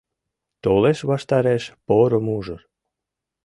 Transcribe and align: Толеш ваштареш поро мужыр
Толеш 0.63 0.99
ваштареш 1.09 1.63
поро 1.85 2.19
мужыр 2.25 2.61